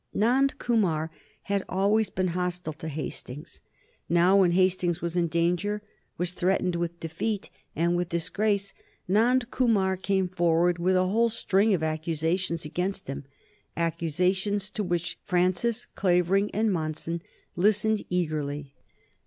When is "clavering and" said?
15.93-16.73